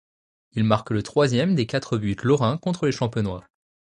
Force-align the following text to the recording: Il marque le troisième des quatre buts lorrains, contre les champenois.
Il 0.53 0.63
marque 0.63 0.89
le 0.89 1.03
troisième 1.03 1.53
des 1.53 1.67
quatre 1.67 1.95
buts 1.99 2.17
lorrains, 2.23 2.57
contre 2.57 2.87
les 2.87 2.91
champenois. 2.91 3.45